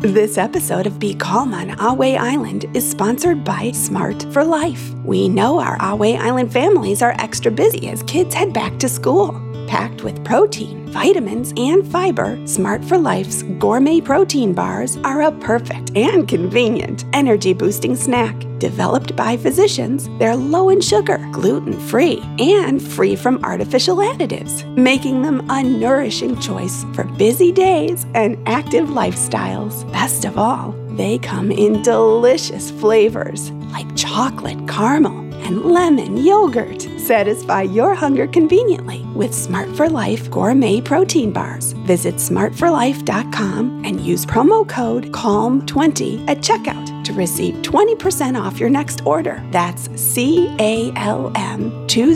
This 0.00 0.38
episode 0.38 0.86
of 0.86 0.98
Be 0.98 1.12
Calm 1.12 1.52
on 1.52 1.72
Ahway 1.72 2.16
Island 2.16 2.64
is 2.74 2.90
sponsored 2.90 3.44
by 3.44 3.70
Smart 3.72 4.22
for 4.32 4.42
Life. 4.42 4.94
We 5.04 5.28
know 5.28 5.60
our 5.60 5.76
Ahway 5.76 6.16
Island 6.18 6.50
families 6.50 7.02
are 7.02 7.14
extra 7.18 7.52
busy 7.52 7.86
as 7.88 8.02
kids 8.04 8.34
head 8.34 8.54
back 8.54 8.78
to 8.78 8.88
school. 8.88 9.49
Packed 9.70 10.02
with 10.02 10.24
protein, 10.24 10.84
vitamins, 10.88 11.52
and 11.56 11.86
fiber, 11.86 12.44
Smart 12.44 12.84
for 12.84 12.98
Life's 12.98 13.44
gourmet 13.60 14.00
protein 14.00 14.52
bars 14.52 14.96
are 15.04 15.22
a 15.22 15.30
perfect 15.30 15.96
and 15.96 16.26
convenient 16.26 17.04
energy 17.12 17.52
boosting 17.52 17.94
snack. 17.94 18.34
Developed 18.58 19.14
by 19.14 19.36
physicians, 19.36 20.08
they're 20.18 20.34
low 20.34 20.70
in 20.70 20.80
sugar, 20.80 21.18
gluten 21.30 21.78
free, 21.78 22.20
and 22.40 22.82
free 22.82 23.14
from 23.14 23.44
artificial 23.44 23.98
additives, 23.98 24.66
making 24.76 25.22
them 25.22 25.48
a 25.48 25.62
nourishing 25.62 26.36
choice 26.40 26.84
for 26.92 27.04
busy 27.04 27.52
days 27.52 28.06
and 28.16 28.36
active 28.48 28.88
lifestyles. 28.88 29.90
Best 29.92 30.24
of 30.24 30.36
all, 30.36 30.72
they 30.96 31.16
come 31.18 31.52
in 31.52 31.80
delicious 31.82 32.72
flavors 32.72 33.52
like 33.70 33.94
chocolate 33.94 34.66
caramel 34.66 35.32
and 35.44 35.62
lemon 35.64 36.16
yogurt. 36.16 36.82
Satisfy 36.98 37.62
your 37.62 37.94
hunger 37.94 38.26
conveniently 38.26 38.99
with 39.20 39.34
Smart 39.34 39.68
for 39.76 39.86
Life 39.86 40.30
gourmet 40.30 40.80
protein 40.80 41.30
bars. 41.30 41.72
Visit 41.84 42.14
smartforlife.com 42.14 43.84
and 43.84 44.00
use 44.00 44.24
promo 44.24 44.66
code 44.66 45.12
CALM20 45.12 46.26
at 46.26 46.38
checkout 46.38 47.04
to 47.04 47.12
receive 47.12 47.54
20% 47.56 48.40
off 48.40 48.58
your 48.58 48.70
next 48.70 49.04
order. 49.04 49.46
That's 49.52 49.90
C 50.00 50.48
A 50.58 50.90
L 50.96 51.30
M 51.36 51.86
20 51.86 52.14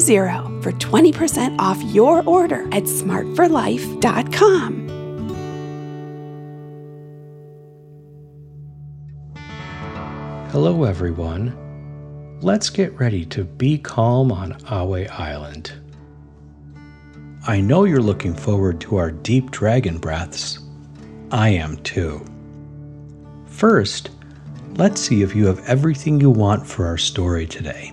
for 0.62 0.72
20% 0.72 1.58
off 1.58 1.82
your 1.94 2.26
order 2.26 2.62
at 2.72 2.84
smartforlife.com. 2.84 4.88
Hello, 10.52 10.84
everyone. 10.84 11.52
Let's 12.40 12.70
get 12.70 12.98
ready 12.98 13.26
to 13.26 13.44
be 13.44 13.76
calm 13.76 14.32
on 14.32 14.54
Ahway 14.60 15.10
Island. 15.10 15.83
I 17.46 17.60
know 17.60 17.84
you're 17.84 18.00
looking 18.00 18.34
forward 18.34 18.80
to 18.82 18.96
our 18.96 19.10
deep 19.10 19.50
dragon 19.50 19.98
breaths. 19.98 20.60
I 21.30 21.50
am 21.50 21.76
too. 21.82 22.24
First, 23.44 24.08
let's 24.76 25.02
see 25.02 25.20
if 25.20 25.36
you 25.36 25.44
have 25.48 25.62
everything 25.68 26.22
you 26.22 26.30
want 26.30 26.66
for 26.66 26.86
our 26.86 26.96
story 26.96 27.46
today. 27.46 27.92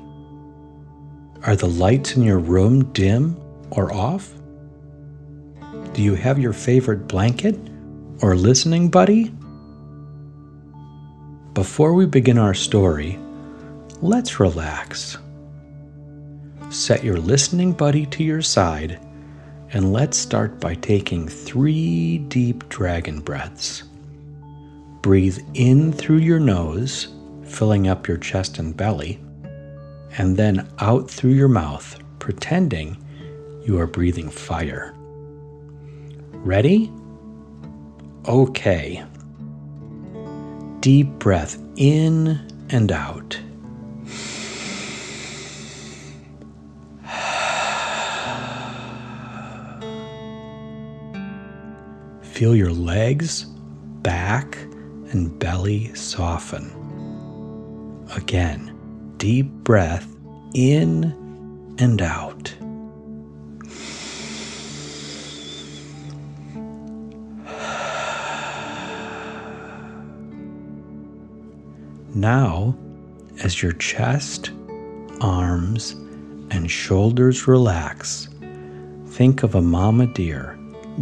Are 1.44 1.58
the 1.58 1.68
lights 1.68 2.16
in 2.16 2.24
your 2.24 2.40
room 2.40 2.94
dim 2.94 3.36
or 3.72 3.94
off? 3.94 4.32
Do 5.92 6.02
you 6.02 6.16
have 6.16 6.40
your 6.40 6.54
favorite 6.54 7.10
blanket 7.10 7.60
or 8.22 8.38
listening 8.38 8.90
buddy? 8.90 9.34
Before 11.54 11.94
we 11.94 12.06
begin 12.06 12.38
our 12.38 12.54
story, 12.54 13.20
let's 14.02 14.40
relax. 14.40 15.18
Set 16.70 17.04
your 17.04 17.18
listening 17.18 17.74
buddy 17.74 18.06
to 18.06 18.24
your 18.24 18.42
side 18.42 18.98
and 19.74 19.94
let's 19.94 20.18
start 20.18 20.60
by 20.60 20.76
taking 20.76 21.28
three 21.28 22.18
deep 22.18 22.68
dragon 22.70 23.22
breaths. 23.22 23.84
Breathe 25.02 25.40
in 25.54 25.92
through 25.92 26.18
your 26.18 26.40
nose, 26.40 27.08
filling 27.46 27.88
up 27.88 28.08
your 28.08 28.18
chest 28.18 28.60
and 28.60 28.76
belly, 28.76 29.20
and 30.18 30.38
then 30.38 30.68
out 30.80 31.10
through 31.10 31.32
your 31.32 31.48
mouth, 31.48 32.00
pretending 32.20 32.98
you 33.64 33.80
are 33.80 33.88
breathing 33.88 34.30
fire. 34.30 34.94
Ready? 36.44 36.92
Okay 38.28 39.04
deep 40.82 41.08
breath 41.20 41.60
in 41.76 42.40
and 42.72 42.92
out. 42.92 43.40
Feel 52.42 52.56
your 52.56 52.74
legs, 52.74 53.44
back, 54.02 54.58
and 55.12 55.38
belly 55.38 55.94
soften. 55.94 56.72
Again, 58.16 58.76
deep 59.18 59.46
breath 59.46 60.08
in 60.56 61.76
and 61.78 62.02
out. 62.02 62.52
Now, 72.16 72.76
as 73.44 73.62
your 73.62 73.74
chest, 73.74 74.50
arms, 75.20 75.92
and 76.50 76.72
shoulders 76.72 77.48
relax, 77.48 78.30
think 79.10 79.44
of 79.44 79.54
a 79.54 79.62
mama 79.62 80.08
deer 80.08 80.58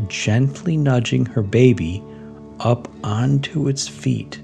gently 0.08 0.78
nudging 0.78 1.26
her 1.26 1.42
baby 1.42 2.04
up 2.60 2.88
onto 3.04 3.68
its 3.68 3.88
feet, 3.88 4.40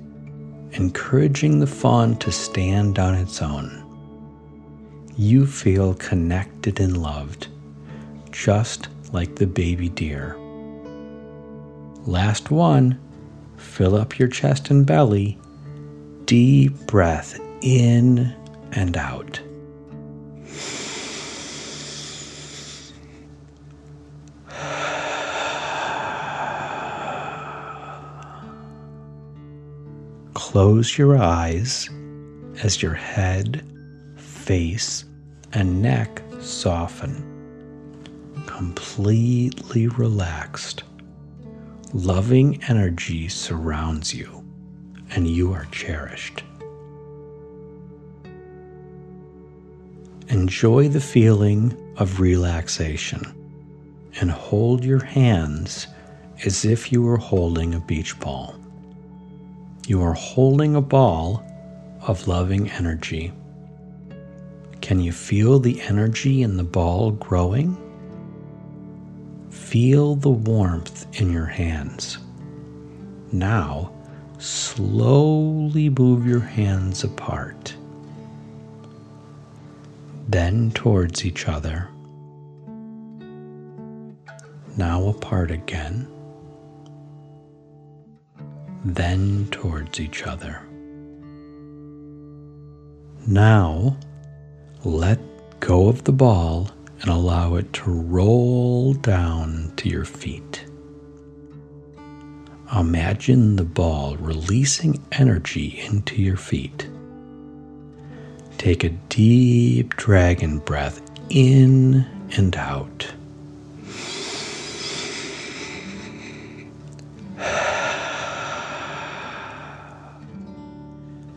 encouraging 0.71 1.59
the 1.59 1.67
fawn 1.67 2.15
to 2.17 2.31
stand 2.31 2.99
on 2.99 3.15
its 3.15 3.41
own. 3.41 3.81
You 5.17 5.45
feel 5.45 5.93
connected 5.95 6.79
and 6.79 6.97
loved, 6.97 7.47
just 8.31 8.89
like 9.11 9.35
the 9.35 9.47
baby 9.47 9.89
deer. 9.89 10.37
Last 12.05 12.51
one, 12.51 12.99
fill 13.57 13.95
up 13.95 14.19
your 14.19 14.27
chest 14.27 14.69
and 14.69 14.85
belly 14.85 15.37
deep 16.25 16.73
breath 16.87 17.39
in 17.61 18.35
and 18.71 18.97
out. 18.97 19.39
Close 30.55 30.97
your 30.97 31.17
eyes 31.17 31.89
as 32.63 32.81
your 32.81 32.93
head, 32.93 33.61
face, 34.15 35.03
and 35.51 35.81
neck 35.81 36.21
soften. 36.39 37.13
Completely 38.45 39.89
relaxed. 39.89 40.83
Loving 41.91 42.63
energy 42.69 43.27
surrounds 43.27 44.13
you 44.13 44.45
and 45.11 45.27
you 45.27 45.51
are 45.51 45.67
cherished. 45.73 46.41
Enjoy 50.29 50.87
the 50.87 51.01
feeling 51.01 51.75
of 51.97 52.21
relaxation 52.21 53.21
and 54.21 54.31
hold 54.31 54.85
your 54.85 55.03
hands 55.03 55.87
as 56.45 56.63
if 56.63 56.93
you 56.93 57.01
were 57.01 57.17
holding 57.17 57.73
a 57.73 57.81
beach 57.81 58.17
ball. 58.21 58.55
You 59.87 60.01
are 60.01 60.13
holding 60.13 60.75
a 60.75 60.81
ball 60.81 61.45
of 62.01 62.27
loving 62.27 62.71
energy. 62.71 63.31
Can 64.81 64.99
you 64.99 65.11
feel 65.11 65.59
the 65.59 65.79
energy 65.81 66.41
in 66.41 66.57
the 66.57 66.63
ball 66.63 67.11
growing? 67.11 67.77
Feel 69.51 70.15
the 70.15 70.31
warmth 70.31 71.05
in 71.21 71.31
your 71.31 71.45
hands. 71.45 72.17
Now, 73.31 73.93
slowly 74.39 75.89
move 75.89 76.25
your 76.25 76.39
hands 76.39 77.03
apart, 77.03 77.75
then 80.27 80.71
towards 80.71 81.25
each 81.25 81.47
other, 81.47 81.89
now 84.77 85.07
apart 85.07 85.51
again, 85.51 86.07
then 88.85 89.47
towards 89.51 89.99
each 89.99 90.23
other. 90.23 90.61
Now, 93.27 93.97
let 94.83 95.19
go 95.59 95.89
of 95.89 96.03
the 96.03 96.11
ball 96.11 96.69
and 97.01 97.09
allow 97.09 97.55
it 97.55 97.73
to 97.73 97.91
roll 97.91 98.93
down 98.93 99.73
to 99.77 99.89
your 99.89 100.05
feet. 100.05 100.65
Imagine 102.75 103.55
the 103.55 103.63
ball 103.63 104.15
releasing 104.17 105.03
energy 105.11 105.81
into 105.87 106.21
your 106.21 106.37
feet. 106.37 106.87
Take 108.57 108.83
a 108.83 108.89
deep 108.89 109.95
dragon 109.95 110.59
breath 110.59 111.01
in 111.29 112.05
and 112.37 112.55
out. 112.55 113.11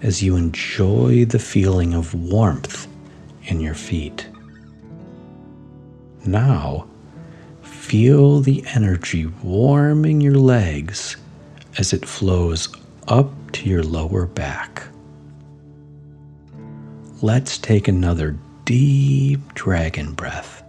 As 0.08 0.22
you 0.22 0.36
enjoy 0.36 1.26
the 1.26 1.38
feeling 1.38 1.92
of 1.92 2.14
warmth 2.14 2.88
in 3.42 3.60
your 3.60 3.74
feet. 3.74 4.26
Now, 6.24 6.88
feel 7.60 8.40
the 8.40 8.64
energy 8.74 9.26
warming 9.26 10.22
your 10.22 10.36
legs 10.36 11.18
as 11.76 11.92
it 11.92 12.08
flows 12.08 12.70
up 13.06 13.30
to 13.52 13.68
your 13.68 13.82
lower 13.82 14.24
back. 14.24 14.84
Let's 17.20 17.58
take 17.58 17.86
another 17.86 18.38
deep 18.64 19.52
dragon 19.52 20.14
breath. 20.14 20.62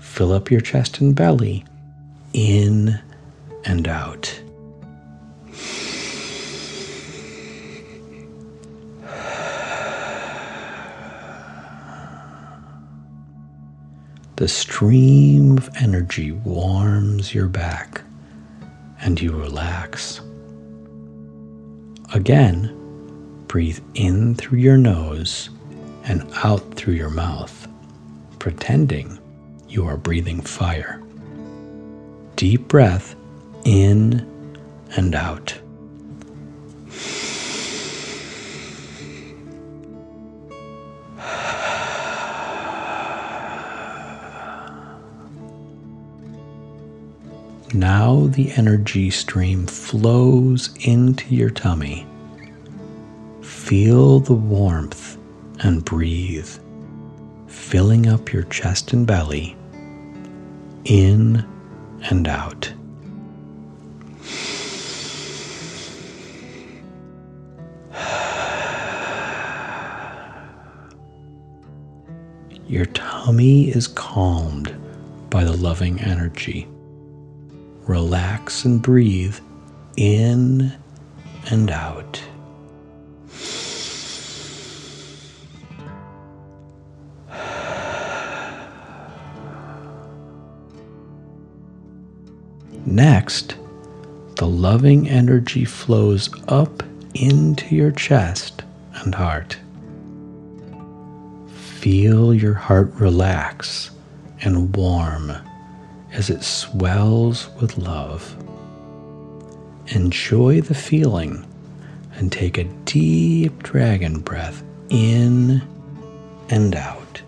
Fill 0.00 0.32
up 0.32 0.50
your 0.50 0.60
chest 0.60 0.98
and 0.98 1.14
belly, 1.14 1.64
in 2.32 2.98
and 3.64 3.86
out. 3.86 4.42
The 14.36 14.48
stream 14.48 15.56
of 15.56 15.70
energy 15.80 16.30
warms 16.30 17.34
your 17.34 17.48
back 17.48 18.02
and 19.00 19.18
you 19.18 19.32
relax. 19.32 20.20
Again, 22.12 22.70
breathe 23.48 23.80
in 23.94 24.34
through 24.34 24.58
your 24.58 24.76
nose 24.76 25.48
and 26.04 26.30
out 26.44 26.74
through 26.74 26.94
your 26.94 27.08
mouth, 27.08 27.66
pretending 28.38 29.18
you 29.70 29.86
are 29.86 29.96
breathing 29.96 30.42
fire. 30.42 31.02
Deep 32.36 32.68
breath 32.68 33.16
in 33.64 34.20
and 34.98 35.14
out. 35.14 35.58
Now 47.76 48.28
the 48.28 48.50
energy 48.52 49.10
stream 49.10 49.66
flows 49.66 50.74
into 50.80 51.34
your 51.34 51.50
tummy. 51.50 52.06
Feel 53.42 54.18
the 54.20 54.32
warmth 54.32 55.18
and 55.58 55.84
breathe, 55.84 56.48
filling 57.48 58.06
up 58.08 58.32
your 58.32 58.44
chest 58.44 58.94
and 58.94 59.06
belly, 59.06 59.58
in 60.86 61.44
and 62.08 62.26
out. 62.26 62.72
Your 72.66 72.86
tummy 72.86 73.68
is 73.68 73.86
calmed 73.86 74.74
by 75.28 75.44
the 75.44 75.54
loving 75.54 76.00
energy 76.00 76.66
relax 77.86 78.64
and 78.64 78.82
breathe 78.82 79.38
in 79.96 80.76
and 81.50 81.70
out. 81.70 82.22
Next, 92.84 93.56
the 94.36 94.46
loving 94.46 95.08
energy 95.08 95.64
flows 95.64 96.30
up 96.48 96.82
into 97.14 97.74
your 97.74 97.90
chest 97.90 98.62
and 98.94 99.14
heart. 99.14 99.56
Feel 101.80 102.34
your 102.34 102.54
heart 102.54 102.92
relax 102.94 103.90
and 104.40 104.74
warm 104.76 105.32
as 106.12 106.30
it 106.30 106.42
swells 106.42 107.48
with 107.60 107.78
love. 107.78 108.36
Enjoy 109.88 110.60
the 110.60 110.74
feeling 110.74 111.46
and 112.14 112.32
take 112.32 112.58
a 112.58 112.64
deep 112.64 113.62
dragon 113.62 114.20
breath 114.20 114.62
in 114.88 115.62
and 116.48 116.74
out. 116.74 117.22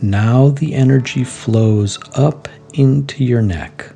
Now 0.00 0.50
the 0.50 0.74
energy 0.74 1.24
flows 1.24 1.98
up 2.14 2.48
into 2.72 3.24
your 3.24 3.42
neck. 3.42 3.92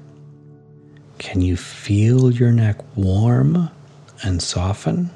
Can 1.19 1.41
you 1.41 1.57
feel 1.57 2.33
your 2.33 2.51
neck 2.51 2.79
warm 2.97 3.71
and 4.23 4.43
soften. 4.43 5.11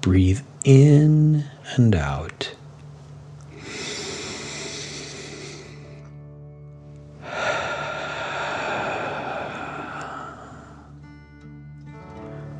Breathe 0.00 0.40
in 0.64 1.44
and 1.76 1.94
out. 1.94 2.54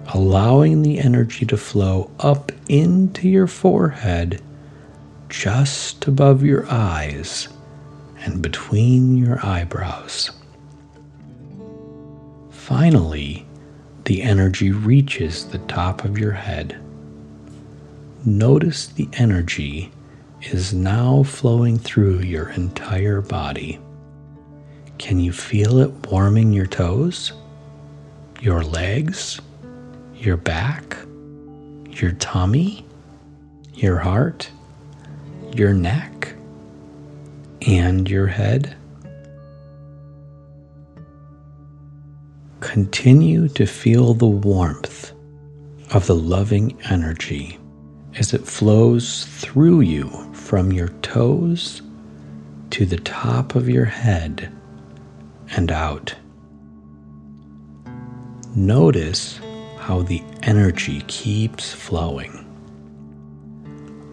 Allowing 0.08 0.82
the 0.82 1.00
energy 1.00 1.44
to 1.46 1.56
flow 1.56 2.10
up 2.20 2.52
into 2.68 3.28
your 3.28 3.48
forehead, 3.48 4.40
just 5.28 6.06
above 6.06 6.44
your 6.44 6.66
eyes 6.70 7.48
and 8.20 8.40
between 8.40 9.16
your 9.18 9.44
eyebrows. 9.44 10.30
Finally, 12.50 13.43
the 14.04 14.22
energy 14.22 14.70
reaches 14.70 15.46
the 15.46 15.58
top 15.58 16.04
of 16.04 16.18
your 16.18 16.32
head. 16.32 16.78
Notice 18.24 18.86
the 18.86 19.08
energy 19.14 19.92
is 20.42 20.74
now 20.74 21.22
flowing 21.22 21.78
through 21.78 22.20
your 22.20 22.50
entire 22.50 23.20
body. 23.20 23.78
Can 24.98 25.20
you 25.20 25.32
feel 25.32 25.78
it 25.78 25.90
warming 26.10 26.52
your 26.52 26.66
toes, 26.66 27.32
your 28.40 28.62
legs, 28.62 29.40
your 30.14 30.36
back, 30.36 30.96
your 31.90 32.12
tummy, 32.12 32.84
your 33.74 33.98
heart, 33.98 34.50
your 35.54 35.72
neck, 35.72 36.34
and 37.66 38.08
your 38.08 38.26
head? 38.26 38.76
Continue 42.64 43.46
to 43.48 43.66
feel 43.66 44.14
the 44.14 44.26
warmth 44.26 45.12
of 45.92 46.06
the 46.06 46.14
loving 46.14 46.76
energy 46.90 47.58
as 48.16 48.32
it 48.32 48.44
flows 48.44 49.26
through 49.26 49.82
you 49.82 50.08
from 50.32 50.72
your 50.72 50.88
toes 51.02 51.82
to 52.70 52.86
the 52.86 52.96
top 52.96 53.54
of 53.54 53.68
your 53.68 53.84
head 53.84 54.50
and 55.54 55.70
out. 55.70 56.14
Notice 58.56 59.38
how 59.78 60.00
the 60.02 60.22
energy 60.42 61.02
keeps 61.06 61.70
flowing. 61.72 62.40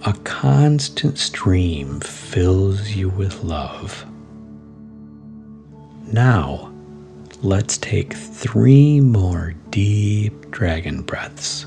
A 0.06 0.14
constant 0.26 1.18
stream 1.18 2.02
fills 2.02 2.90
you 2.90 3.10
with 3.10 3.44
love. 3.44 4.06
Now, 6.12 6.71
let's 7.44 7.78
take 7.80 8.14
three 8.14 9.00
more 9.00 9.54
deep 9.72 10.52
dragon 10.52 11.02
breaths. 11.02 11.66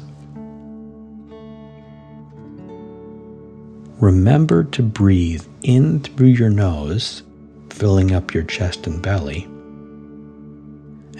Remember 4.01 4.65
to 4.65 4.83
breathe 4.83 5.45
in 5.63 6.01
through 6.01 6.29
your 6.29 6.51
nose, 6.51 7.23
filling 7.71 8.13
up 8.13 8.33
your 8.33 8.45
chest 8.45 8.87
and 8.87 9.03
belly, 9.03 9.45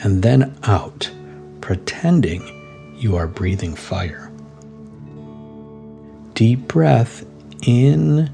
and 0.03 0.23
then 0.23 0.57
out, 0.65 1.11
pretending 1.61 2.95
you 2.97 3.17
are 3.17 3.27
breathing 3.27 3.75
fire. 3.75 4.31
Deep 6.35 6.69
breath 6.69 7.25
in 7.63 8.29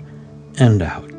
and 0.59 0.83
out. 0.83 1.10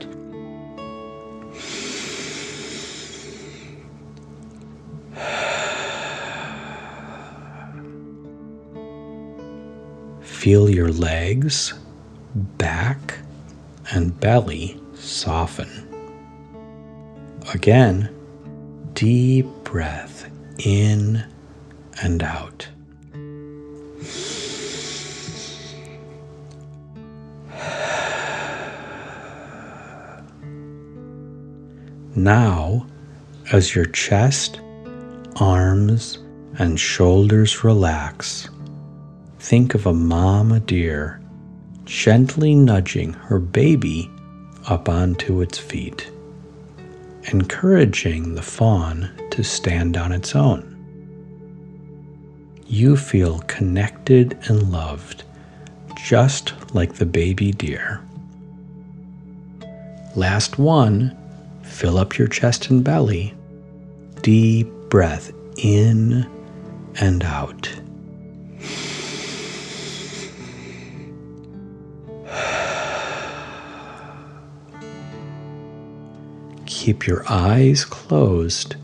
Feel 10.41 10.71
your 10.71 10.91
legs, 10.91 11.75
back, 12.33 13.19
and 13.91 14.19
belly 14.19 14.81
soften. 14.95 15.69
Again, 17.53 18.09
deep 18.95 19.45
breath 19.63 20.27
in 20.57 21.23
and 22.01 22.23
out. 22.23 22.67
Now, 32.15 32.87
as 33.53 33.75
your 33.75 33.85
chest, 33.85 34.59
arms, 35.35 36.17
and 36.57 36.79
shoulders 36.79 37.63
relax, 37.63 38.49
think 39.41 39.73
of 39.73 39.87
a 39.87 39.93
mama 39.93 40.59
deer 40.59 41.19
gently 41.83 42.53
nudging 42.53 43.11
her 43.11 43.39
baby 43.39 44.09
up 44.67 44.87
onto 44.87 45.41
its 45.41 45.57
feet, 45.57 46.11
encouraging 47.23 48.35
the 48.35 48.41
fawn 48.41 49.09
to 49.31 49.43
stand 49.43 49.97
on 49.97 50.11
its 50.11 50.35
own. 50.35 50.67
You 52.67 52.95
feel 52.95 53.39
connected 53.39 54.37
and 54.47 54.71
loved, 54.71 55.23
just 55.95 56.53
like 56.75 56.93
the 56.93 57.07
baby 57.07 57.51
deer. 57.51 57.99
Last 60.15 60.59
one, 60.59 61.17
fill 61.63 61.97
up 61.97 62.15
your 62.15 62.27
chest 62.27 62.69
and 62.69 62.83
belly. 62.83 63.33
Deep 64.21 64.67
breath 64.89 65.31
in 65.57 66.29
and 66.99 67.23
out. 67.23 67.80
Keep 76.71 77.05
your 77.05 77.23
eyes 77.29 77.83
closed 77.83 78.77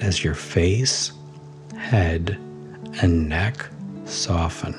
as 0.00 0.24
your 0.24 0.34
face, 0.34 1.12
head, 1.78 2.36
and 3.00 3.28
neck 3.28 3.64
soften. 4.04 4.74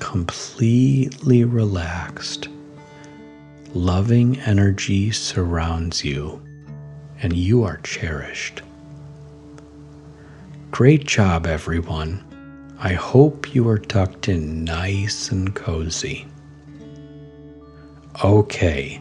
Completely 0.00 1.44
relaxed. 1.44 2.48
Loving 3.72 4.38
energy 4.40 5.12
surrounds 5.12 6.04
you, 6.04 6.42
and 7.22 7.32
you 7.32 7.62
are 7.62 7.78
cherished. 7.78 8.62
Great 10.72 11.06
job, 11.06 11.46
everyone. 11.46 12.22
I 12.80 12.92
hope 12.92 13.54
you 13.54 13.66
are 13.68 13.78
tucked 13.78 14.28
in 14.28 14.64
nice 14.64 15.30
and 15.30 15.54
cozy. 15.54 16.26
Okay, 18.22 19.00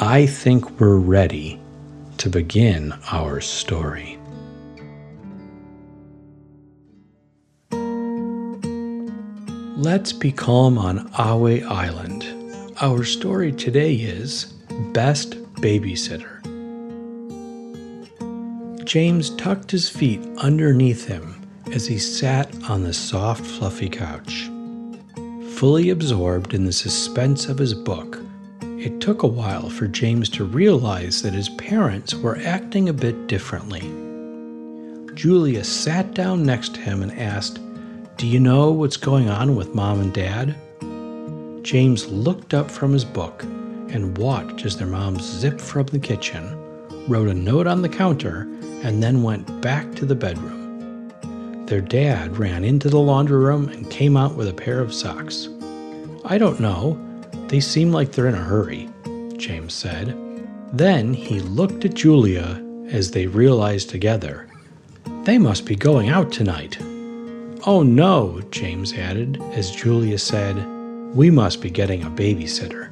I 0.00 0.26
think 0.26 0.78
we're 0.78 0.98
ready 0.98 1.60
to 2.18 2.30
begin 2.30 2.94
our 3.10 3.40
story. 3.40 4.16
Let's 9.76 10.12
be 10.12 10.30
calm 10.30 10.78
on 10.78 11.08
Ahway 11.14 11.64
Island. 11.64 12.24
Our 12.80 13.02
story 13.02 13.50
today 13.50 13.96
is 13.96 14.44
Best 14.92 15.32
Babysitter. 15.54 16.44
James 18.84 19.30
tucked 19.30 19.72
his 19.72 19.88
feet 19.88 20.20
underneath 20.36 21.08
him 21.08 21.44
as 21.72 21.88
he 21.88 21.98
sat 21.98 22.54
on 22.70 22.84
the 22.84 22.94
soft, 22.94 23.44
fluffy 23.44 23.88
couch. 23.88 24.48
Fully 25.56 25.90
absorbed 25.90 26.54
in 26.54 26.66
the 26.66 26.72
suspense 26.72 27.48
of 27.48 27.58
his 27.58 27.74
book, 27.74 28.20
it 28.78 29.00
took 29.00 29.24
a 29.24 29.26
while 29.26 29.68
for 29.68 29.88
James 29.88 30.28
to 30.28 30.44
realize 30.44 31.20
that 31.22 31.34
his 31.34 31.48
parents 31.48 32.14
were 32.14 32.38
acting 32.44 32.88
a 32.88 32.92
bit 32.92 33.26
differently. 33.26 33.80
Julia 35.14 35.64
sat 35.64 36.14
down 36.14 36.44
next 36.44 36.76
to 36.76 36.80
him 36.80 37.02
and 37.02 37.10
asked, 37.18 37.58
Do 38.18 38.26
you 38.28 38.38
know 38.38 38.70
what's 38.70 38.96
going 38.96 39.28
on 39.28 39.56
with 39.56 39.74
mom 39.74 40.00
and 40.00 40.14
dad? 40.14 40.54
James 41.64 42.06
looked 42.06 42.54
up 42.54 42.70
from 42.70 42.92
his 42.92 43.04
book 43.04 43.42
and 43.42 44.16
watched 44.16 44.64
as 44.64 44.76
their 44.76 44.86
mom 44.86 45.18
zipped 45.18 45.60
from 45.60 45.86
the 45.86 45.98
kitchen, 45.98 46.56
wrote 47.08 47.28
a 47.28 47.34
note 47.34 47.66
on 47.66 47.82
the 47.82 47.88
counter, 47.88 48.42
and 48.84 49.02
then 49.02 49.24
went 49.24 49.60
back 49.60 49.92
to 49.96 50.06
the 50.06 50.14
bedroom. 50.14 51.08
Their 51.66 51.80
dad 51.80 52.38
ran 52.38 52.62
into 52.62 52.88
the 52.88 53.00
laundry 53.00 53.38
room 53.38 53.68
and 53.70 53.90
came 53.90 54.16
out 54.16 54.36
with 54.36 54.48
a 54.48 54.54
pair 54.54 54.78
of 54.78 54.94
socks. 54.94 55.48
I 56.24 56.38
don't 56.38 56.60
know, 56.60 56.96
they 57.48 57.60
seem 57.60 57.92
like 57.92 58.12
they're 58.12 58.28
in 58.28 58.34
a 58.34 58.38
hurry, 58.38 58.88
James 59.36 59.74
said. 59.74 60.16
Then 60.72 61.14
he 61.14 61.40
looked 61.40 61.84
at 61.84 61.94
Julia 61.94 62.62
as 62.90 63.10
they 63.10 63.26
realized 63.26 63.90
together. 63.90 64.46
They 65.24 65.38
must 65.38 65.64
be 65.64 65.76
going 65.76 66.08
out 66.08 66.32
tonight. 66.32 66.78
Oh 67.66 67.82
no, 67.82 68.40
James 68.50 68.92
added, 68.92 69.42
as 69.52 69.70
Julia 69.70 70.18
said, 70.18 70.56
We 71.14 71.30
must 71.30 71.60
be 71.60 71.70
getting 71.70 72.02
a 72.02 72.10
babysitter. 72.10 72.88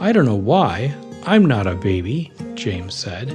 I 0.00 0.12
don't 0.12 0.24
know 0.24 0.34
why. 0.34 0.94
I'm 1.24 1.44
not 1.44 1.66
a 1.66 1.74
baby, 1.74 2.32
James 2.54 2.94
said. 2.94 3.28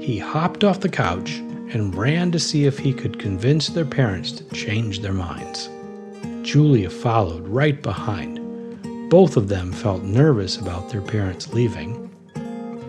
He 0.00 0.18
hopped 0.18 0.64
off 0.64 0.80
the 0.80 0.88
couch 0.88 1.36
and 1.72 1.94
ran 1.94 2.32
to 2.32 2.38
see 2.38 2.64
if 2.64 2.78
he 2.78 2.92
could 2.92 3.18
convince 3.18 3.68
their 3.68 3.84
parents 3.84 4.32
to 4.32 4.44
change 4.54 5.00
their 5.00 5.12
minds. 5.12 5.68
Julia 6.42 6.88
followed 6.88 7.46
right 7.46 7.80
behind. 7.82 8.39
Both 9.10 9.36
of 9.36 9.48
them 9.48 9.72
felt 9.72 10.04
nervous 10.04 10.56
about 10.56 10.88
their 10.88 11.00
parents 11.00 11.52
leaving. 11.52 12.08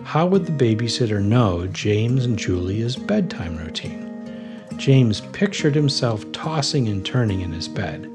How 0.04 0.24
would 0.24 0.46
the 0.46 0.52
babysitter 0.52 1.20
know 1.20 1.66
James 1.66 2.26
and 2.26 2.38
Julia's 2.38 2.94
bedtime 2.94 3.56
routine? 3.56 4.62
James 4.76 5.20
pictured 5.32 5.74
himself 5.74 6.30
tossing 6.30 6.86
and 6.86 7.04
turning 7.04 7.40
in 7.40 7.50
his 7.50 7.66
bed. 7.66 8.08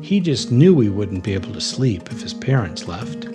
He 0.00 0.18
just 0.18 0.50
knew 0.50 0.80
he 0.80 0.88
wouldn't 0.88 1.22
be 1.22 1.32
able 1.34 1.52
to 1.52 1.60
sleep 1.60 2.10
if 2.10 2.20
his 2.20 2.34
parents 2.34 2.88
left. 2.88 3.28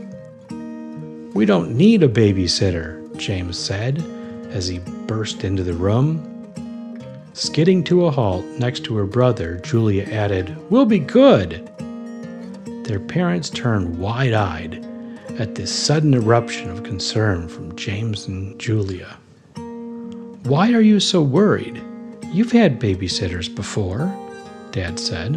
We 1.34 1.46
don't 1.46 1.78
need 1.78 2.04
a 2.04 2.10
babysitter, 2.10 3.16
James 3.16 3.58
said 3.58 4.04
as 4.50 4.68
he 4.68 4.80
burst 5.08 5.46
into 5.46 5.64
the 5.64 5.74
room. 5.74 6.26
Skidding 7.32 7.86
to 7.86 8.08
a 8.08 8.12
halt 8.12 8.44
next 8.58 8.84
to 8.84 8.98
her 8.98 9.06
brother, 9.06 9.62
Julia 9.64 10.04
added, 10.04 10.58
We'll 10.70 10.86
be 10.86 11.00
good. 11.00 11.69
Their 12.90 13.00
parents 13.00 13.52
turned 13.52 14.00
wide 14.00 14.34
eyed 14.34 14.84
at 15.38 15.54
this 15.54 15.72
sudden 15.72 16.16
eruption 16.16 16.72
of 16.72 16.82
concern 16.82 17.48
from 17.48 17.76
James 17.76 18.26
and 18.26 18.60
Julia. 18.60 19.16
Why 20.46 20.74
are 20.74 20.82
you 20.82 21.00
so 21.00 21.22
worried? 21.22 21.80
You've 22.34 22.52
had 22.52 22.80
babysitters 22.80 23.48
before, 23.54 24.12
Dad 24.72 25.00
said. 25.00 25.34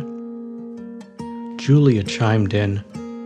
Julia 1.59 2.02
chimed 2.04 2.54
in, 2.54 2.82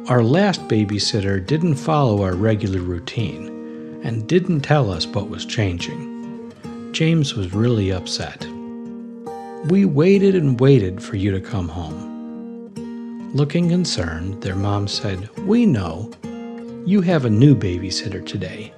Our 0.09 0.25
last 0.25 0.63
babysitter 0.63 1.47
didn't 1.47 1.77
follow 1.77 2.25
our 2.25 2.35
regular 2.35 2.81
routine 2.81 4.01
and 4.03 4.27
didn't 4.27 4.63
tell 4.63 4.91
us 4.91 5.07
what 5.07 5.31
was 5.31 5.47
changing. 5.47 6.53
James 6.91 7.35
was 7.37 7.55
really 7.55 7.93
upset. 7.93 8.45
We 9.67 9.85
waited 9.85 10.35
and 10.35 10.59
waited 10.59 11.01
for 11.01 11.15
you 11.15 11.31
to 11.31 11.41
come 11.41 11.69
home. 11.69 12.16
Looking 13.37 13.69
concerned, 13.69 14.41
their 14.43 14.57
mom 14.57 14.89
said, 14.89 15.29
We 15.41 15.67
know. 15.67 16.11
You 16.87 17.03
have 17.03 17.27
a 17.27 17.31
new 17.31 17.55
babysitter 17.55 18.25
today. 18.25 18.73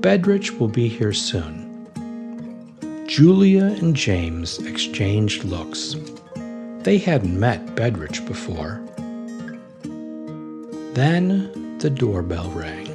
Bedrich 0.00 0.58
will 0.58 0.68
be 0.68 0.88
here 0.88 1.12
soon. 1.12 1.86
Julia 3.06 3.64
and 3.64 3.94
James 3.94 4.58
exchanged 4.60 5.44
looks. 5.44 5.94
They 6.78 6.96
hadn't 6.96 7.38
met 7.38 7.74
Bedrich 7.74 8.24
before. 8.24 8.80
Then 10.94 11.76
the 11.76 11.90
doorbell 11.90 12.48
rang. 12.52 12.88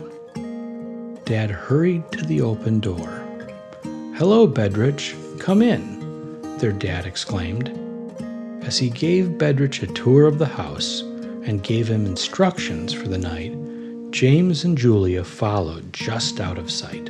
Dad 1.26 1.52
hurried 1.52 2.12
to 2.14 2.26
the 2.26 2.42
open 2.42 2.80
door. 2.80 3.24
Hello, 4.16 4.48
Bedrich. 4.48 5.14
Come 5.38 5.62
in, 5.62 6.58
their 6.58 6.72
dad 6.72 7.06
exclaimed 7.06 7.87
as 8.68 8.78
he 8.78 8.90
gave 8.90 9.38
Bedrich 9.38 9.82
a 9.82 9.88
tour 9.88 10.28
of 10.28 10.40
the 10.40 10.46
house 10.46 11.00
and 11.46 11.64
gave 11.64 11.88
him 11.88 12.06
instructions 12.06 12.92
for 12.92 13.08
the 13.08 13.18
night, 13.18 13.56
James 14.12 14.66
and 14.66 14.78
Julia 14.78 15.24
followed 15.24 15.94
just 15.94 16.42
out 16.42 16.58
of 16.58 16.70
sight. 16.70 17.10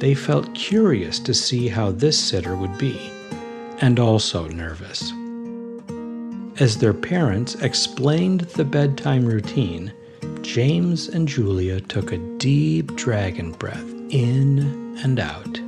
They 0.00 0.14
felt 0.14 0.52
curious 0.52 1.20
to 1.20 1.32
see 1.32 1.68
how 1.68 1.92
this 1.92 2.18
sitter 2.18 2.56
would 2.56 2.76
be, 2.76 3.00
and 3.80 4.00
also 4.00 4.48
nervous. 4.48 5.12
As 6.60 6.76
their 6.76 6.92
parents 6.92 7.54
explained 7.56 8.40
the 8.40 8.64
bedtime 8.64 9.26
routine, 9.26 9.92
James 10.42 11.06
and 11.06 11.28
Julia 11.28 11.80
took 11.82 12.10
a 12.10 12.18
deep 12.38 12.96
dragon 12.96 13.52
breath 13.52 13.88
in 14.10 14.98
and 15.04 15.20
out. 15.20 15.60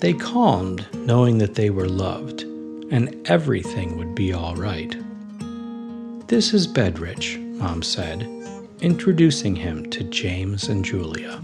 They 0.00 0.12
calmed, 0.12 0.86
knowing 0.94 1.38
that 1.38 1.56
they 1.56 1.70
were 1.70 1.88
loved, 1.88 2.42
and 2.90 3.16
everything 3.28 3.98
would 3.98 4.14
be 4.14 4.32
all 4.32 4.54
right. 4.54 4.96
This 6.28 6.54
is 6.54 6.68
Bedrich, 6.68 7.38
Mom 7.40 7.82
said, 7.82 8.22
introducing 8.80 9.56
him 9.56 9.90
to 9.90 10.04
James 10.04 10.68
and 10.68 10.84
Julia. 10.84 11.42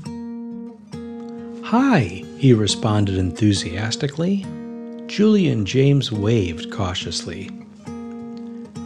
Hi, 1.65 2.23
he 2.39 2.55
responded 2.55 3.17
enthusiastically. 3.17 4.47
Julia 5.07 5.51
and 5.51 5.67
James 5.67 6.13
waved 6.13 6.71
cautiously. 6.71 7.51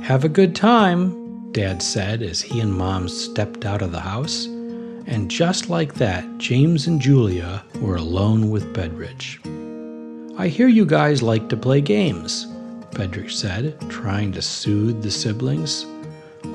Have 0.02 0.24
a 0.24 0.30
good 0.30 0.56
time, 0.56 1.52
Dad 1.52 1.82
said 1.82 2.22
as 2.22 2.40
he 2.40 2.60
and 2.60 2.72
Mom 2.72 3.06
stepped 3.08 3.66
out 3.66 3.82
of 3.82 3.92
the 3.92 4.00
house. 4.00 4.48
And 5.08 5.30
just 5.30 5.70
like 5.70 5.94
that, 5.94 6.26
James 6.36 6.86
and 6.86 7.00
Julia 7.00 7.64
were 7.80 7.96
alone 7.96 8.50
with 8.50 8.74
Bedrich. 8.74 9.40
I 10.36 10.48
hear 10.48 10.68
you 10.68 10.84
guys 10.84 11.22
like 11.22 11.48
to 11.48 11.56
play 11.56 11.80
games. 11.80 12.44
Bedrich 12.92 13.30
said, 13.30 13.80
trying 13.88 14.32
to 14.32 14.42
soothe 14.42 15.02
the 15.02 15.10
siblings. 15.10 15.86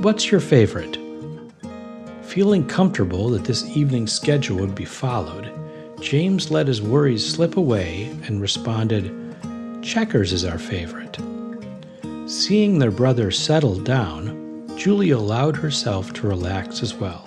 What's 0.01 0.29
your 0.29 0.39
favorite? 0.39 1.00
Feeling 2.22 2.67
comfortable 2.67 3.31
that 3.31 3.43
this 3.43 3.65
evening's 3.75 4.13
schedule 4.13 4.57
would 4.57 4.75
be 4.75 4.86
followed, 4.86 5.51
James 6.00 6.51
let 6.51 6.67
his 6.67 6.79
worries 6.79 7.27
slip 7.27 7.57
away 7.57 8.15
and 8.27 8.39
responded, 8.39 9.12
Checkers 9.81 10.31
is 10.31 10.45
our 10.45 10.60
favorite. 10.60 11.17
Seeing 12.29 12.77
their 12.77 12.91
brother 12.91 13.31
settle 13.31 13.79
down, 13.79 14.67
Julie 14.77 15.10
allowed 15.10 15.55
herself 15.55 16.13
to 16.13 16.27
relax 16.27 16.83
as 16.83 16.93
well. 16.93 17.25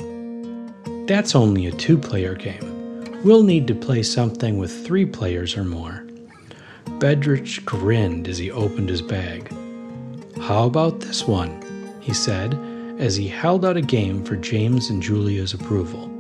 That's 1.07 1.37
only 1.37 1.67
a 1.67 1.73
two 1.73 1.97
player 1.97 2.35
game. 2.35 3.23
We'll 3.23 3.45
need 3.45 3.69
to 3.69 3.77
play 3.77 4.03
something 4.03 4.59
with 4.59 4.85
three 4.85 5.07
players 5.07 5.57
or 5.57 5.63
more. 5.63 6.05
Bedrich 6.99 7.65
grinned 7.65 8.27
as 8.27 8.39
he 8.39 8.51
opened 8.51 8.89
his 8.89 9.03
bag. 9.03 9.53
How 10.41 10.67
about 10.67 10.99
this 11.01 11.25
one? 11.25 11.63
he 12.01 12.13
said 12.13 12.55
as 12.99 13.15
he 13.15 13.29
held 13.29 13.65
out 13.65 13.77
a 13.77 13.83
game 13.83 14.25
for 14.25 14.37
James 14.37 14.91
and 14.91 15.03
Julia's 15.03 15.55
approval. 15.55 16.11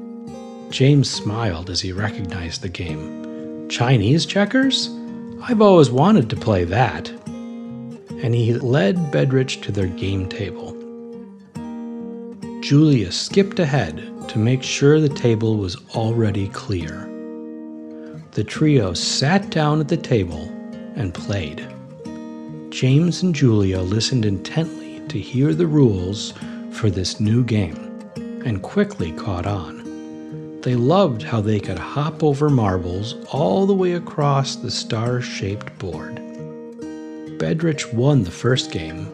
James 0.71 1.11
smiled 1.11 1.69
as 1.69 1.81
he 1.81 1.93
recognized 1.93 2.62
the 2.62 2.69
game. 2.69 3.69
Chinese 3.69 4.25
checkers? 4.25 4.90
I've 5.43 5.62
always 5.62 5.90
wanted 5.90 6.31
to 6.31 6.37
play 6.37 6.64
that. 6.64 7.09
And 7.26 8.35
he 8.35 8.55
led 8.55 9.11
Bedrich 9.11 9.62
to 9.62 9.73
their 9.73 9.88
game 9.88 10.28
table. 10.28 10.73
Julia 12.61 13.11
skipped 13.11 13.59
ahead 13.59 14.12
to 14.28 14.38
make 14.38 14.62
sure 14.62 15.00
the 15.00 15.09
table 15.09 15.56
was 15.56 15.76
already 15.95 16.49
clear. 16.49 17.11
The 18.33 18.45
trio 18.45 18.92
sat 18.92 19.50
down 19.50 19.80
at 19.80 19.88
the 19.88 19.97
table 19.97 20.42
and 20.95 21.14
played. 21.14 21.66
James 22.71 23.23
and 23.23 23.35
Julia 23.35 23.80
listened 23.80 24.26
intently 24.26 25.00
to 25.09 25.18
hear 25.18 25.54
the 25.54 25.66
rules 25.66 26.35
for 26.71 26.90
this 26.90 27.21
new 27.21 27.42
game 27.42 28.11
and 28.45 28.62
quickly 28.62 29.12
caught 29.12 29.47
on. 29.47 30.61
They 30.61 30.75
loved 30.75 31.23
how 31.23 31.40
they 31.40 31.61
could 31.61 31.78
hop 31.78 32.23
over 32.23 32.50
marbles 32.50 33.14
all 33.33 33.66
the 33.66 33.75
way 33.75 33.92
across 33.92 34.56
the 34.56 34.71
star 34.71 35.21
shaped 35.21 35.78
board. 35.78 36.16
Bedrich 37.38 37.85
won 37.92 38.25
the 38.25 38.30
first 38.30 38.71
game, 38.71 39.09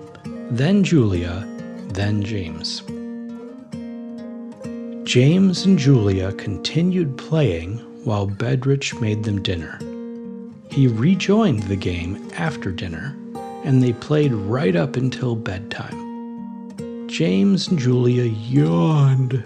then 0.50 0.82
Julia, 0.82 1.46
then 1.88 2.22
James. 2.22 2.82
James 5.12 5.66
and 5.66 5.78
Julia 5.78 6.32
continued 6.32 7.18
playing 7.18 7.76
while 8.02 8.26
Bedrich 8.26 8.98
made 8.98 9.24
them 9.24 9.42
dinner. 9.42 9.78
He 10.70 10.86
rejoined 10.86 11.64
the 11.64 11.76
game 11.76 12.30
after 12.34 12.72
dinner, 12.72 13.14
and 13.62 13.82
they 13.82 13.92
played 13.92 14.32
right 14.32 14.74
up 14.74 14.96
until 14.96 15.36
bedtime. 15.36 17.08
James 17.08 17.68
and 17.68 17.78
Julia 17.78 18.22
yawned 18.22 19.44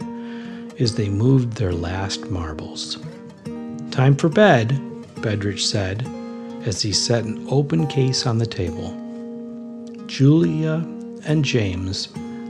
as 0.79 0.95
they 0.95 1.09
moved 1.09 1.55
their 1.55 1.73
last 1.73 2.31
marbles. 2.31 2.99
Time 3.91 4.15
for 4.15 4.29
bed, 4.29 4.81
Bedrich 5.21 5.59
said 5.59 6.07
as 6.65 6.81
he 6.81 6.93
set 6.93 7.25
an 7.25 7.45
open 7.51 7.89
case 7.89 8.25
on 8.25 8.39
the 8.39 8.47
table. 8.47 8.95
Julia 10.07 10.87
and 11.25 11.45
James 11.45 12.07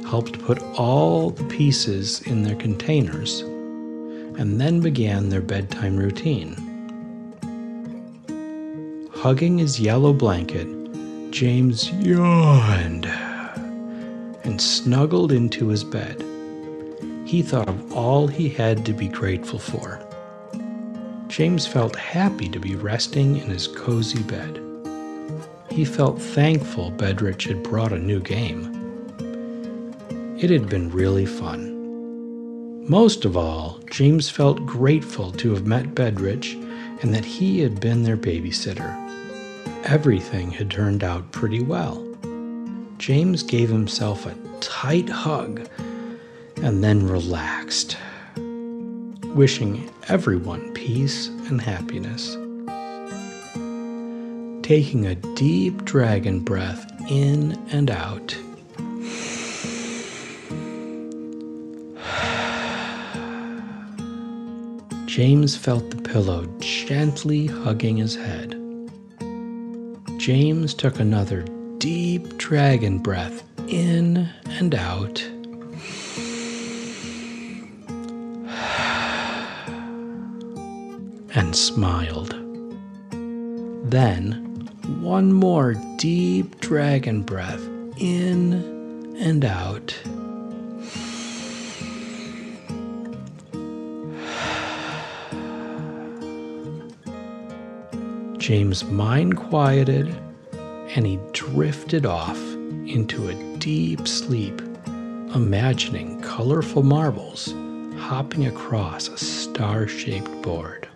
helped 0.08 0.40
put 0.44 0.62
all 0.78 1.30
the 1.30 1.44
pieces 1.44 2.22
in 2.22 2.42
their 2.42 2.54
containers 2.56 3.40
and 4.38 4.60
then 4.60 4.80
began 4.80 5.28
their 5.28 5.40
bedtime 5.40 5.96
routine. 5.96 6.54
Hugging 9.12 9.58
his 9.58 9.80
yellow 9.80 10.12
blanket, 10.12 10.68
James 11.32 11.90
yawned 11.92 13.06
and 14.44 14.60
snuggled 14.60 15.32
into 15.32 15.68
his 15.68 15.82
bed. 15.82 16.22
He 17.24 17.42
thought 17.42 17.68
of 17.68 17.92
all 17.92 18.28
he 18.28 18.48
had 18.48 18.86
to 18.86 18.92
be 18.92 19.08
grateful 19.08 19.58
for. 19.58 20.00
James 21.26 21.66
felt 21.66 21.96
happy 21.96 22.48
to 22.50 22.60
be 22.60 22.76
resting 22.76 23.36
in 23.36 23.48
his 23.48 23.66
cozy 23.66 24.22
bed. 24.22 24.60
He 25.70 25.84
felt 25.84 26.22
thankful 26.22 26.90
Bedrich 26.90 27.42
had 27.42 27.64
brought 27.64 27.92
a 27.92 27.98
new 27.98 28.20
game. 28.20 28.75
It 30.38 30.50
had 30.50 30.68
been 30.68 30.90
really 30.90 31.24
fun. 31.24 32.86
Most 32.86 33.24
of 33.24 33.38
all, 33.38 33.80
James 33.90 34.28
felt 34.28 34.66
grateful 34.66 35.32
to 35.32 35.54
have 35.54 35.66
met 35.66 35.94
Bedrich 35.94 36.52
and 37.00 37.14
that 37.14 37.24
he 37.24 37.60
had 37.60 37.80
been 37.80 38.02
their 38.02 38.18
babysitter. 38.18 38.94
Everything 39.84 40.50
had 40.50 40.70
turned 40.70 41.02
out 41.02 41.32
pretty 41.32 41.62
well. 41.62 42.06
James 42.98 43.42
gave 43.42 43.70
himself 43.70 44.26
a 44.26 44.34
tight 44.60 45.08
hug 45.08 45.66
and 46.62 46.84
then 46.84 47.08
relaxed, 47.08 47.96
wishing 49.34 49.90
everyone 50.08 50.70
peace 50.74 51.28
and 51.48 51.62
happiness. 51.62 52.34
Taking 54.62 55.06
a 55.06 55.14
deep 55.34 55.86
dragon 55.86 56.40
breath 56.40 56.84
in 57.10 57.58
and 57.70 57.90
out. 57.90 58.36
James 65.16 65.56
felt 65.56 65.90
the 65.90 65.96
pillow 65.96 66.44
gently 66.58 67.46
hugging 67.46 67.96
his 67.96 68.14
head. 68.14 68.50
James 70.18 70.74
took 70.74 71.00
another 71.00 71.40
deep 71.78 72.36
dragon 72.36 72.98
breath 72.98 73.42
in 73.66 74.28
and 74.44 74.74
out. 74.74 75.24
And 81.34 81.56
smiled. 81.56 82.34
Then, 83.90 84.68
one 85.00 85.32
more 85.32 85.76
deep 85.96 86.60
dragon 86.60 87.22
breath 87.22 87.66
in 87.96 89.16
and 89.18 89.46
out. 89.46 89.98
James' 98.46 98.84
mind 98.84 99.36
quieted 99.36 100.06
and 100.94 101.04
he 101.04 101.18
drifted 101.32 102.06
off 102.06 102.38
into 102.86 103.26
a 103.26 103.34
deep 103.58 104.06
sleep, 104.06 104.60
imagining 105.34 106.20
colorful 106.20 106.84
marbles 106.84 107.52
hopping 107.98 108.46
across 108.46 109.08
a 109.08 109.18
star 109.18 109.88
shaped 109.88 110.30
board. 110.42 110.88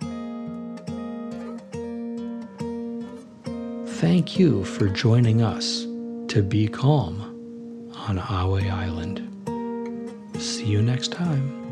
Thank 3.98 4.38
you 4.38 4.64
for 4.64 4.88
joining 4.88 5.42
us 5.42 5.80
to 6.32 6.44
be 6.44 6.68
calm 6.68 7.20
on 8.06 8.16
Ahway 8.16 8.70
Island. 8.70 9.26
See 10.40 10.66
you 10.66 10.82
next 10.82 11.10
time. 11.10 11.69